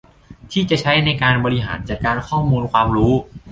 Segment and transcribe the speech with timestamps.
[0.51, 3.13] ที่จะใช้ในการบริหารจัดการข้อมูลความรู้